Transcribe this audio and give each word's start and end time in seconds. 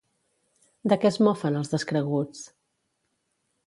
De 0.93 0.97
què 1.03 1.09
es 1.11 1.21
mofen 1.27 1.61
els 1.61 1.71
descreguts? 1.77 2.45